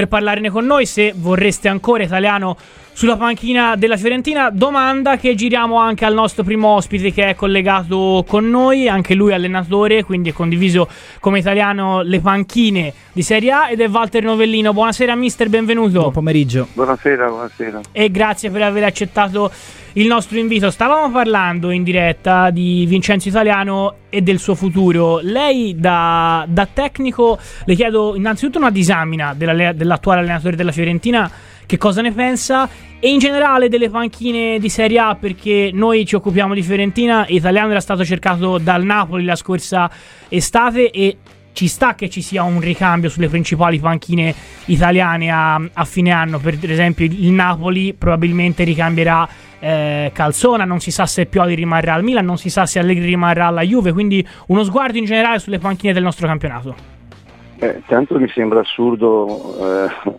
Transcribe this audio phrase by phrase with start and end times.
[0.00, 0.86] per parlarne con noi.
[0.86, 2.56] Se vorreste ancora italiano
[2.92, 4.50] sulla panchina della Fiorentina.
[4.50, 9.32] Domanda che giriamo anche al nostro primo ospite che è collegato con noi, anche lui
[9.32, 14.72] allenatore, quindi è condiviso come italiano le panchine di Serie A ed è Walter Novellino.
[14.72, 16.00] Buonasera mister, benvenuto.
[16.00, 16.68] Buon pomeriggio.
[16.72, 17.80] Buonasera, buonasera.
[17.92, 19.50] E grazie per aver accettato
[19.94, 20.70] il nostro invito.
[20.70, 25.20] Stavamo parlando in diretta di Vincenzo Italiano e del suo futuro.
[25.22, 31.30] Lei da, da tecnico le chiedo innanzitutto una disamina dell'attuale allenatore della Fiorentina
[31.66, 36.16] che cosa ne pensa e in generale delle panchine di Serie A perché noi ci
[36.16, 39.88] occupiamo di Fiorentina Italiano era stato cercato dal Napoli la scorsa
[40.28, 41.16] estate e
[41.52, 44.34] ci sta che ci sia un ricambio sulle principali panchine
[44.66, 49.28] italiane a, a fine anno per esempio il Napoli probabilmente ricambierà
[49.60, 53.04] eh, Calzona, non si sa se Pioli rimarrà al Milan, non si sa se Allegri
[53.04, 56.74] rimarrà alla Juve, quindi uno sguardo in generale sulle panchine del nostro campionato.
[57.58, 60.18] Eh, tanto mi sembra assurdo eh,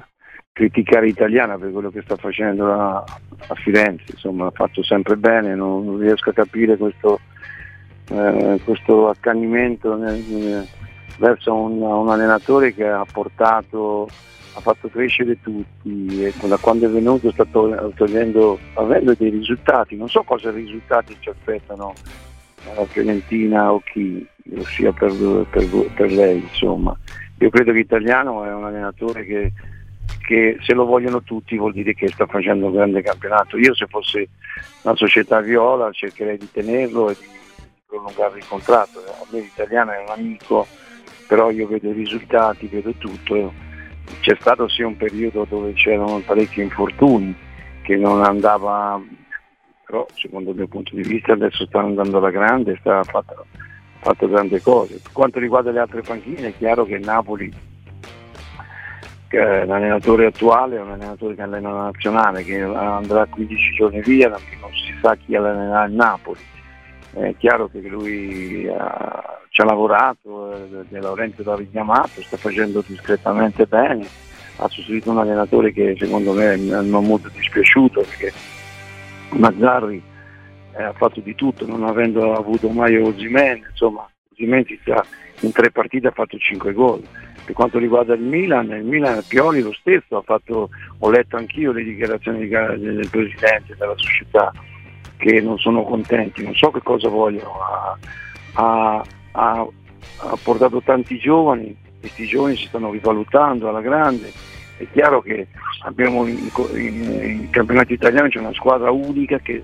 [0.53, 5.55] criticare Italiana per quello che sta facendo a, a Firenze, insomma ha fatto sempre bene,
[5.55, 7.19] non, non riesco a capire questo,
[8.09, 10.67] eh, questo accanimento nel,
[11.21, 14.09] verso un, un, allenatore che ha portato,
[14.55, 20.09] ha fatto crescere tutti e da quando è venuto sta togliendo, avendo dei risultati, non
[20.09, 21.93] so cosa risultati ci aspettano
[22.75, 24.25] la Fiorentina o chi,
[24.57, 25.13] ossia per,
[25.49, 26.97] per, per lei insomma.
[27.37, 29.53] Io credo che Italiano è un allenatore che
[30.23, 33.57] che se lo vogliono tutti vuol dire che sta facendo un grande campionato.
[33.57, 34.25] Io se fossi
[34.83, 37.27] una società viola cercherei di tenerlo e di
[37.85, 38.99] prolungare il contratto.
[38.99, 40.65] A me l'italiano è un amico,
[41.31, 43.53] però io vedo i risultati, vedo tutto.
[44.19, 47.33] C'è stato sì un periodo dove c'erano parecchi infortuni
[47.83, 49.01] che non andava,
[49.85, 53.45] però secondo il mio punto di vista adesso sta andando alla grande, sta fatto,
[53.99, 54.99] fatto grandi cose.
[55.01, 57.49] Per quanto riguarda le altre panchine è chiaro che Napoli
[59.29, 64.39] l'allenatore attuale è un allenatore che allena la nazionale, che andrà 15 giorni via, non
[64.73, 66.41] si sa chi allenerà il Napoli.
[67.13, 73.65] È chiaro che lui ha, ha lavorato, eh, De Laurenti l'ha richiamato, sta facendo discretamente
[73.65, 74.05] bene,
[74.57, 78.31] ha sostituito un allenatore che secondo me mi è molto dispiaciuto perché
[79.31, 80.01] Mazzarri
[80.75, 84.65] eh, ha fatto di tutto, non avendo avuto mai Osimen, insomma Osimen
[85.41, 87.01] in tre partite ha fatto 5 gol.
[87.43, 91.71] Per quanto riguarda il Milan, il Milan Pioli lo stesso ha fatto, ho letto anch'io
[91.71, 94.51] le dichiarazioni del presidente della società
[95.17, 97.97] che non sono contenti, non so che cosa vogliono, ha,
[98.53, 104.31] ha, ha, ha portato tanti giovani, questi giovani si stanno rivalutando alla grande,
[104.77, 105.47] è chiaro che
[105.83, 109.63] abbiamo in, in, in campionato italiano c'è una squadra unica che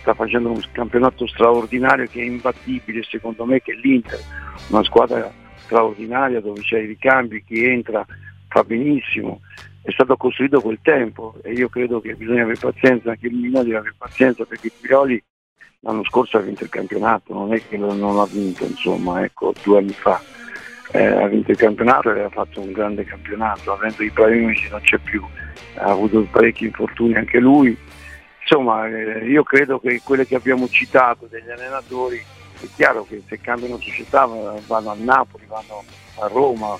[0.00, 4.20] sta facendo un campionato straordinario che è imbattibile secondo me che è l'Inter,
[4.68, 5.32] una squadra
[5.64, 8.04] straordinaria dove c'è i ricambi, chi entra
[8.48, 9.40] fa benissimo,
[9.82, 13.64] è stato costruito quel tempo e io credo che bisogna avere pazienza, anche il Milan
[13.64, 15.22] deve avere pazienza perché Pioli
[15.80, 19.78] l'anno scorso ha vinto il campionato, non è che non l'ha vinto, insomma, ecco, due
[19.78, 20.20] anni fa.
[20.92, 24.80] Eh, ha vinto il campionato e aveva fatto un grande campionato, avendo i Ibrahimovic non
[24.80, 25.24] c'è più,
[25.76, 27.76] ha avuto parecchi infortuni anche lui.
[28.40, 32.22] Insomma, eh, io credo che quelle che abbiamo citato degli allenatori
[32.60, 35.82] è chiaro che se cambiano società vanno a Napoli, vanno
[36.20, 36.76] a Roma,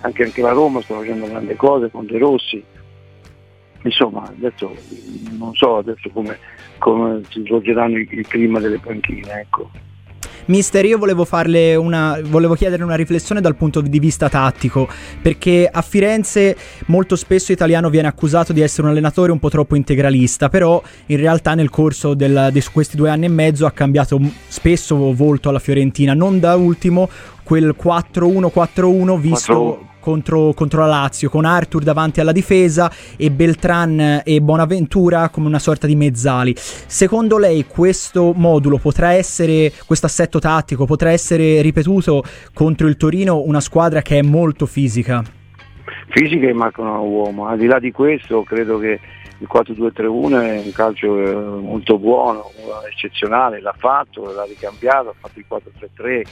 [0.00, 2.64] anche, anche la Roma sta facendo grandi cose con De Rossi.
[3.82, 4.74] Insomma, adesso
[5.38, 6.38] non so adesso come,
[6.78, 9.40] come si svolgeranno il, il clima delle panchine.
[9.40, 9.70] Ecco.
[10.46, 12.18] Mister, io volevo farle una.
[12.24, 14.88] volevo chiedere una riflessione dal punto di vista tattico.
[15.20, 16.56] Perché a Firenze
[16.86, 20.48] molto spesso Italiano viene accusato di essere un allenatore un po' troppo integralista.
[20.48, 25.14] Però in realtà nel corso del, di questi due anni e mezzo ha cambiato spesso
[25.14, 26.14] volto alla Fiorentina.
[26.14, 27.08] Non da ultimo
[27.44, 29.54] quel 4-1-4-1 visto.
[29.54, 35.46] 4 contro, contro, la Lazio, con Arthur davanti alla difesa e Beltran e Bonaventura come
[35.46, 36.52] una sorta di mezzali.
[36.56, 43.40] Secondo lei questo modulo potrà essere, questo assetto tattico potrà essere ripetuto contro il Torino,
[43.40, 45.22] una squadra che è molto fisica?
[46.08, 48.98] Fisica e mancano uomo, al di là di questo credo che
[49.38, 52.50] il 4-2-3-1 è un calcio eh, molto buono,
[52.88, 56.22] eccezionale, l'ha fatto, l'ha ricambiato, ha fatto il 4-3-3,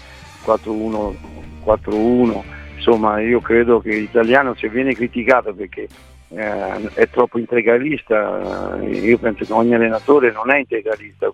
[0.47, 5.87] 4-1-4-1 insomma io credo che l'italiano se viene criticato perché
[6.31, 11.31] eh, è troppo integralista, eh, io penso che ogni allenatore non è integralista,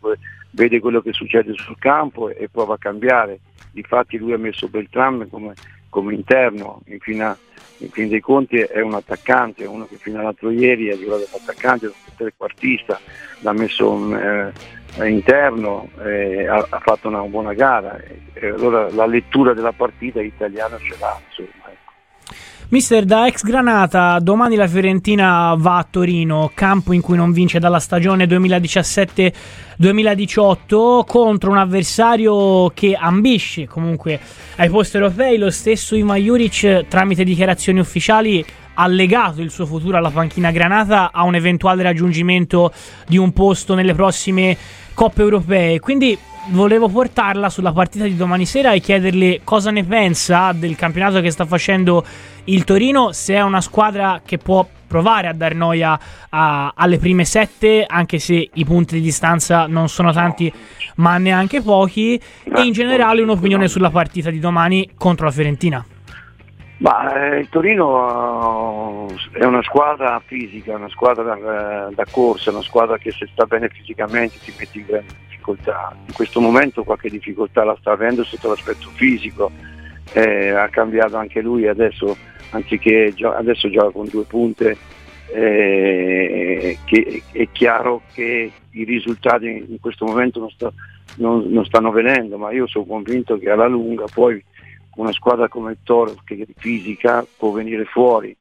[0.50, 3.40] vede quello che succede sul campo e, prova a cambiare.
[3.70, 5.52] Difatti lui ha messo Beltram come,
[5.96, 7.34] come interno, in fin,
[7.78, 11.38] in fin, dei conti è un attaccante, uno che fino all'altro ieri ha giocato da
[11.40, 13.00] attaccante, da trequartista,
[13.40, 14.52] l'ha messo eh,
[15.08, 17.98] interno, eh, ha, ha, fatto una buona gara.
[18.34, 21.19] E, allora la lettura della partita italiana ce l'ha.
[21.28, 21.65] Insomma.
[22.68, 27.60] Mister, da ex Granata, domani la Fiorentina va a Torino, campo in cui non vince
[27.60, 34.18] dalla stagione 2017-2018, contro un avversario che ambisce comunque
[34.56, 35.38] ai posti europei.
[35.38, 38.44] Lo stesso Ivan Juric, tramite dichiarazioni ufficiali,
[38.78, 42.73] ha legato il suo futuro alla panchina Granata a un eventuale raggiungimento
[43.06, 44.56] di un posto nelle prossime
[44.94, 45.81] coppe europee.
[45.81, 46.19] Quindi
[46.49, 51.31] volevo portarla sulla partita di domani sera e chiederle cosa ne pensa del campionato che
[51.31, 52.05] sta facendo
[52.44, 57.25] il Torino, se è una squadra che può provare a dar noia a, alle prime
[57.25, 60.52] sette, anche se i punti di distanza non sono tanti,
[60.96, 65.84] ma neanche pochi, e in generale un'opinione sulla partita di domani contro la Fiorentina.
[66.78, 72.62] Ma, eh, il Torino uh, è una squadra fisica, una squadra da, da, corsa, una
[72.62, 75.96] squadra che se sta bene fisicamente ti mette in grande difficoltà.
[76.06, 79.50] In questo momento qualche difficoltà la sta avendo sotto l'aspetto fisico,
[80.12, 82.14] eh, ha cambiato anche lui adesso,
[82.50, 84.76] anziché gio- adesso gioca con due punte,
[85.32, 90.70] eh, che è chiaro che i risultati in questo momento non, sta,
[91.17, 94.44] non, non stanno venendo, ma io sono convinto che alla lunga poi
[94.96, 98.37] una squadra come il Toro che fisica può venire fuori,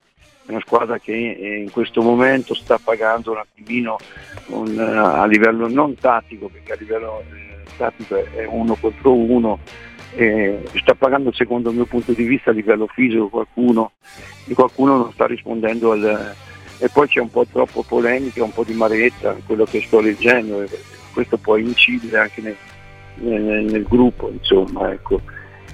[0.45, 3.97] è una squadra che in questo momento sta pagando un attimino
[4.47, 9.59] un, a livello non tattico, perché a livello eh, tattico è uno contro uno,
[10.15, 13.93] eh, sta pagando secondo il mio punto di vista a livello fisico qualcuno
[14.45, 16.35] e qualcuno non sta rispondendo al,
[16.77, 20.63] e poi c'è un po' troppo polemica, un po' di maretta, quello che sto leggendo,
[21.11, 22.55] questo può incidere anche nel,
[23.15, 25.21] nel, nel gruppo, insomma, ecco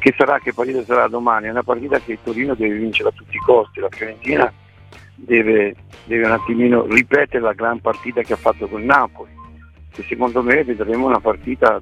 [0.01, 1.45] che sarà, che partita sarà domani?
[1.45, 4.51] È una partita che il Torino deve vincere a tutti i costi, la Fiorentina
[5.13, 5.75] deve,
[6.06, 9.31] deve un attimino ripetere la gran partita che ha fatto con Napoli,
[9.92, 11.80] che secondo me vedremo una partita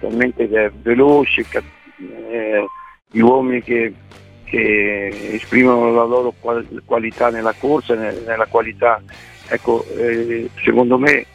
[0.00, 1.44] talmente veloce,
[2.30, 2.64] eh,
[3.10, 3.92] gli uomini che,
[4.44, 6.32] che, esprimono la loro
[6.86, 9.02] qualità nella corsa, nella qualità,
[9.46, 11.26] ecco, eh, secondo me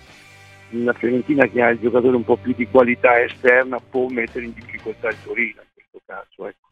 [0.70, 4.54] la Fiorentina che ha il giocatore un po' più di qualità esterna può mettere in
[4.54, 5.62] difficoltà il Torino
[5.96, 6.48] questo caso.
[6.48, 6.64] Ecco.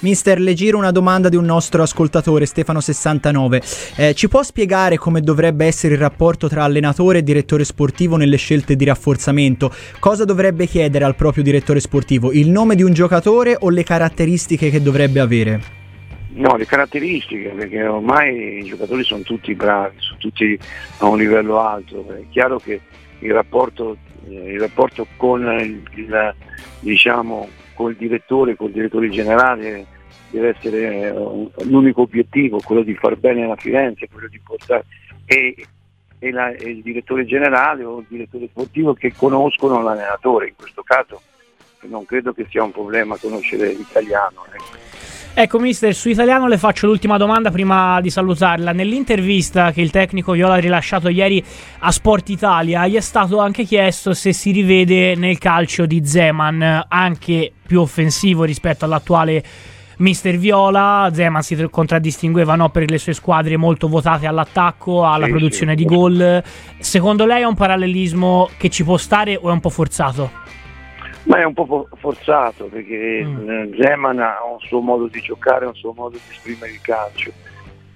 [0.00, 3.96] Mister, le giro una domanda di un nostro ascoltatore, Stefano69.
[3.96, 8.36] Eh, ci può spiegare come dovrebbe essere il rapporto tra allenatore e direttore sportivo nelle
[8.36, 9.72] scelte di rafforzamento?
[9.98, 12.32] Cosa dovrebbe chiedere al proprio direttore sportivo?
[12.32, 15.76] Il nome di un giocatore o le caratteristiche che dovrebbe avere?
[16.30, 20.56] No, le caratteristiche, perché ormai i giocatori sono tutti bravi, sono tutti
[20.98, 22.06] a un livello alto.
[22.14, 22.80] È chiaro che
[23.20, 23.96] il rapporto,
[24.28, 26.34] eh, il rapporto con il, il
[26.80, 27.48] diciamo,
[27.78, 29.86] col direttore, col direttore generale
[30.30, 34.84] deve essere eh, l'unico obiettivo, quello di far bene la Firenze, quello di portare
[35.24, 35.54] e,
[36.18, 40.82] e, la, e, il direttore generale o il direttore sportivo che conoscono l'allenatore, in questo
[40.82, 41.22] caso
[41.82, 44.44] non credo che sia un problema conoscere l'italiano.
[44.52, 45.17] Ecco.
[45.34, 48.72] Ecco, mister, su italiano le faccio l'ultima domanda prima di salutarla.
[48.72, 51.42] Nell'intervista che il tecnico Viola ha rilasciato ieri
[51.78, 56.86] a Sport Italia, gli è stato anche chiesto se si rivede nel calcio di Zeman,
[56.88, 59.44] anche più offensivo rispetto all'attuale
[59.98, 61.08] Mister Viola.
[61.12, 65.78] Zeman si contraddistingueva no, per le sue squadre molto votate all'attacco, alla sì, produzione sì.
[65.78, 66.42] di gol.
[66.80, 70.46] Secondo lei è un parallelismo che ci può stare o è un po' forzato?
[71.28, 73.74] Ma è un po' forzato perché mm.
[73.78, 77.30] Zeman ha un suo modo di giocare, un suo modo di esprimere il calcio.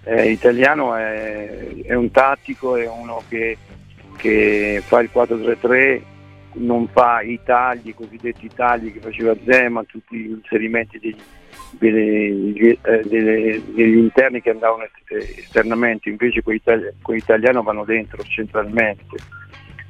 [0.04, 3.56] Eh, italiano è, è, un tattico, è uno che,
[4.18, 6.02] che, fa il 4-3-3,
[6.54, 11.16] non fa i tagli, i cosiddetti tagli che faceva Zeman, tutti gli inserimenti degli,
[11.78, 16.52] degli, eh, degli, degli interni che andavano esternamente, invece con
[17.14, 19.16] l'italiano vanno dentro centralmente.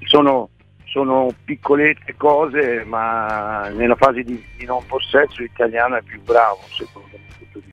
[0.05, 0.51] Sono
[0.93, 7.09] sono piccolette cose, ma nella fase di, di non possesso l'italiano è più bravo secondo
[7.13, 7.42] me.